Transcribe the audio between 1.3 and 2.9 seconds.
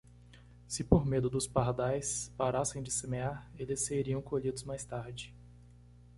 pardais parassem de